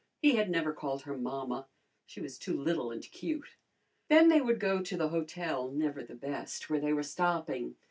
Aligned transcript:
He 0.19 0.31
had 0.35 0.49
never 0.49 0.73
called 0.73 1.03
her 1.03 1.15
mamma. 1.15 1.67
She 2.07 2.21
was 2.21 2.39
too 2.39 2.59
little 2.59 2.89
and 2.89 3.03
cute. 3.03 3.49
Then 4.09 4.29
they 4.29 4.41
would 4.41 4.59
go 4.59 4.81
to 4.81 4.97
the 4.97 5.09
hotel, 5.09 5.67
never 5.69 6.03
the 6.03 6.15
best, 6.15 6.71
where 6.71 6.79
they 6.79 6.91
were 6.91 7.03
stopping. 7.03 7.75